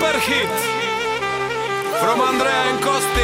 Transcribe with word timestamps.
Super 0.00 0.18
hit 0.20 0.48
from 2.00 2.22
Andrea 2.22 2.62
and 2.70 2.82
Costi 2.82 3.19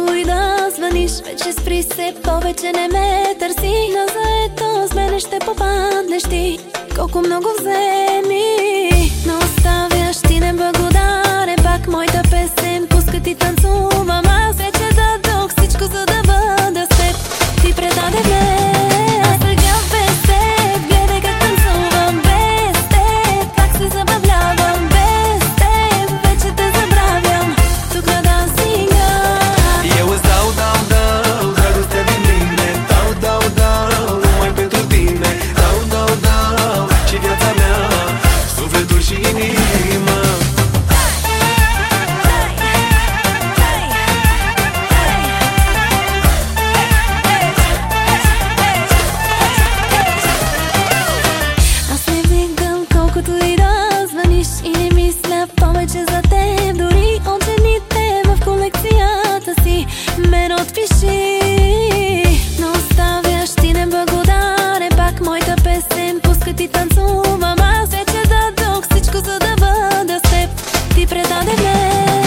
и 0.00 0.24
да 0.24 0.70
звъниш 0.76 1.10
Вече 1.24 1.52
спри 1.52 1.82
се, 1.82 2.14
повече 2.22 2.72
не 2.72 2.88
ме 2.88 3.34
търси. 3.38 3.74
На 3.94 4.06
заето 4.06 4.88
с 4.92 4.94
мене 4.94 5.20
ще 5.20 5.38
попаднеш 5.38 6.22
ти. 6.22 6.58
Колко 6.96 7.18
много 7.18 7.48
вземи. 7.60 9.10
Но 9.26 9.38
оставяш 9.38 10.16
ти 10.28 10.40
неблагодарен 10.40 11.56
Пак. 11.56 11.88
Моята 11.88 12.22
песен 12.30 12.86
пуска 12.90 13.20
ти 13.22 13.34
танцува 13.34 13.95
ti 70.96 71.04
predanem 71.04 72.25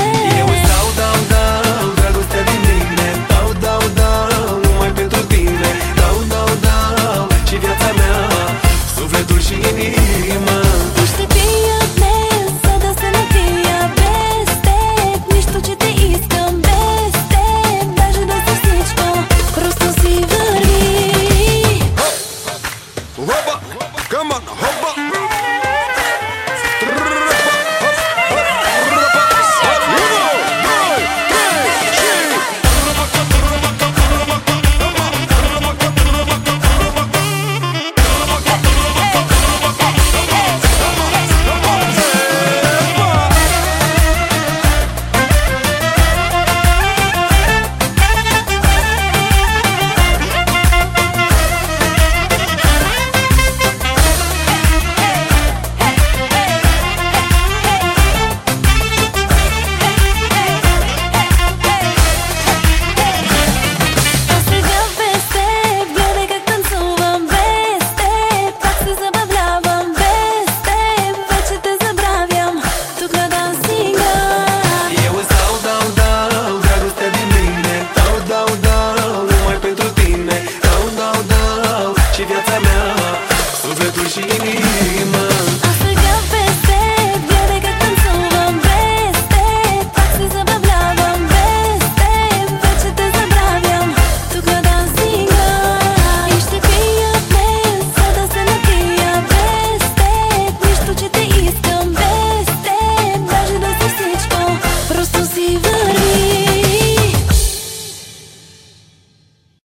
și 82.19 82.25
viața 82.25 82.59
mea 82.59 82.95
Sufletul 83.61 84.07
și 84.07 84.19
inima. 84.19 85.48